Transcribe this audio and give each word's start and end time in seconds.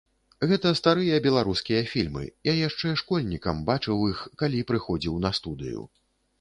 Гэта 0.51 0.69
старыя 0.79 1.19
беларускія 1.25 1.83
фільмы, 1.91 2.23
я 2.51 2.57
яшчэ 2.61 2.95
школьнікам 3.03 3.63
бачыў 3.71 4.03
іх, 4.17 4.27
калі 4.43 4.67
прыходзіў 4.73 5.23
на 5.27 5.37
студыю. 5.41 5.81